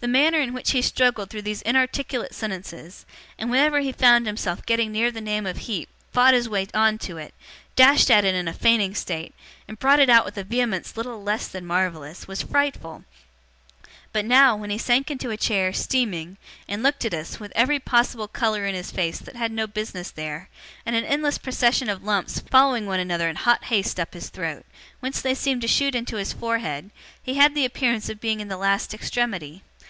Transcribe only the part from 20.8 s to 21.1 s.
and an